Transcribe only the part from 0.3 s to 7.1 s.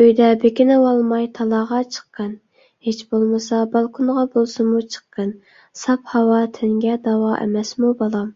بېكىنىۋالماي، تالاغا چىققىن. ھىچ بولمىسا بالكۇنغا بولسىمۇ چىققىن، ساپ ھاۋا تەنگە